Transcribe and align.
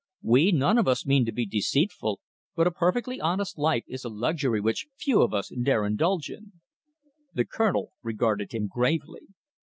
We 0.23 0.51
none 0.51 0.79
of 0.79 0.87
us 0.87 1.05
mean 1.05 1.25
to 1.25 1.31
be 1.31 1.45
deceitful, 1.45 2.21
but 2.55 2.65
a 2.65 2.71
perfectly 2.71 3.21
honest 3.21 3.59
life 3.59 3.83
is 3.85 4.03
a 4.03 4.09
luxury 4.09 4.59
which 4.59 4.87
few 4.95 5.21
of 5.21 5.31
us 5.31 5.49
dare 5.61 5.85
indulge 5.85 6.27
in." 6.31 6.53
The 7.35 7.45
Colonel 7.45 7.91
regarded 8.01 8.51
him 8.51 8.65
gravely. 8.67 9.27